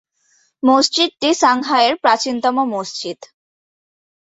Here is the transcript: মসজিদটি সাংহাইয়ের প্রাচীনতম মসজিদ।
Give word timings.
মসজিদটি 0.63 1.29
সাংহাইয়ের 1.41 1.95
প্রাচীনতম 2.03 2.55
মসজিদ। 2.73 3.19